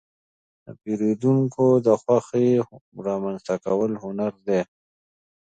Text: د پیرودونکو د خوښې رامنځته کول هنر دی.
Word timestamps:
د 0.65 0.67
پیرودونکو 0.81 1.65
د 1.85 1.87
خوښې 2.01 2.47
رامنځته 3.07 3.55
کول 3.65 3.91
هنر 4.03 4.33
دی. 4.47 4.61